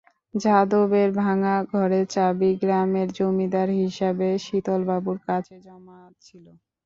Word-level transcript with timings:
যাদবের 0.33 1.09
ভাঙা 1.19 1.55
ঘরের 1.71 2.05
চাবি 2.09 2.51
গ্রামের 2.61 3.07
জমিদার 3.17 3.69
হিসাবে 3.81 4.27
শীতলবাবুর 4.45 5.17
কাছে 5.27 5.55
জমা 5.65 5.97
ছিল। 6.21 6.45